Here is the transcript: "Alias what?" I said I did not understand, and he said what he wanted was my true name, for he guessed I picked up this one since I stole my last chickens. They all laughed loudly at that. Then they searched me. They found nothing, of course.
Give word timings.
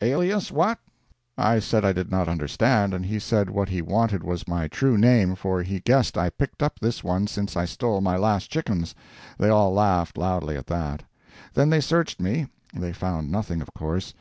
"Alias 0.00 0.52
what?" 0.52 0.78
I 1.36 1.58
said 1.58 1.84
I 1.84 1.90
did 1.92 2.08
not 2.08 2.28
understand, 2.28 2.94
and 2.94 3.04
he 3.04 3.18
said 3.18 3.50
what 3.50 3.68
he 3.70 3.82
wanted 3.82 4.22
was 4.22 4.46
my 4.46 4.68
true 4.68 4.96
name, 4.96 5.34
for 5.34 5.64
he 5.64 5.80
guessed 5.80 6.16
I 6.16 6.30
picked 6.30 6.62
up 6.62 6.78
this 6.78 7.02
one 7.02 7.26
since 7.26 7.56
I 7.56 7.64
stole 7.64 8.00
my 8.00 8.16
last 8.16 8.52
chickens. 8.52 8.94
They 9.36 9.48
all 9.48 9.74
laughed 9.74 10.16
loudly 10.16 10.56
at 10.56 10.68
that. 10.68 11.02
Then 11.54 11.70
they 11.70 11.80
searched 11.80 12.20
me. 12.20 12.46
They 12.72 12.92
found 12.92 13.32
nothing, 13.32 13.60
of 13.60 13.74
course. 13.74 14.14